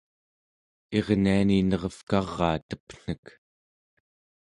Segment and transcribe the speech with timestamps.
[0.97, 3.25] irniani nerevkaraa tepnek